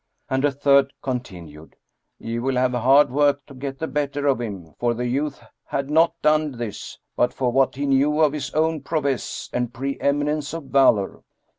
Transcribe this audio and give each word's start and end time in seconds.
And 0.31 0.43
a 0.43 0.51
third 0.51 0.93
continued, 1.03 1.75
"Ye 2.17 2.39
will 2.39 2.55
have 2.55 2.71
hard 2.71 3.11
work 3.11 3.45
to 3.45 3.53
get 3.53 3.77
the 3.77 3.85
better 3.85 4.25
of 4.25 4.41
him; 4.41 4.73
for 4.79 4.95
the 4.95 5.05
youth 5.05 5.39
had 5.67 5.91
not 5.91 6.19
done 6.23 6.53
this, 6.53 6.97
but 7.15 7.31
for 7.31 7.51
what 7.51 7.75
he 7.75 7.85
knew 7.85 8.19
of 8.19 8.33
his 8.33 8.51
own 8.55 8.81
prowess 8.81 9.47
and 9.53 9.71
pre 9.75 9.99
eminence 9.99 10.55
of 10.55 10.63
valour." 10.63 11.21